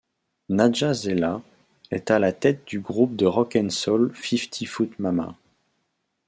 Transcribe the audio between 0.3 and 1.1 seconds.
Nadja